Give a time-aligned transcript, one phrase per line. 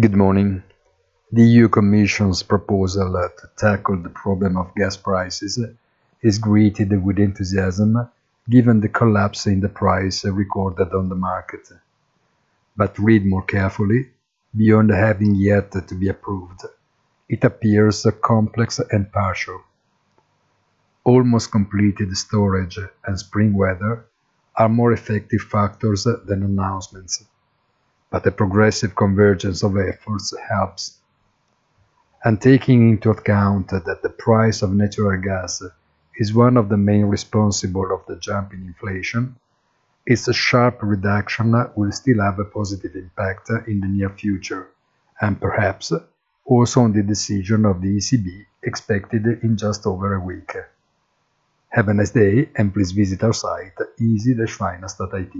[0.00, 0.62] Good morning.
[1.32, 5.62] The EU Commission's proposal to tackle the problem of gas prices
[6.22, 8.08] is greeted with enthusiasm
[8.48, 11.68] given the collapse in the price recorded on the market.
[12.74, 14.08] But read more carefully,
[14.56, 16.62] beyond having yet to be approved,
[17.28, 19.60] it appears complex and partial.
[21.04, 24.06] Almost completed storage and spring weather
[24.56, 27.26] are more effective factors than announcements,
[28.12, 30.98] but a progressive convergence of efforts helps.
[32.22, 35.62] And taking into account that the price of natural gas
[36.16, 39.34] is one of the main responsible of the jump in inflation,
[40.04, 44.68] its sharp reduction will still have a positive impact in the near future,
[45.20, 45.92] and perhaps
[46.44, 50.52] also on the decision of the ECB expected in just over a week.
[51.70, 55.32] Have a nice day and please visit our site easy-finance.it.